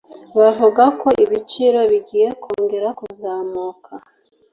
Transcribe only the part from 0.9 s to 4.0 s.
ko ibiciro bigiye kongera kuzamuka.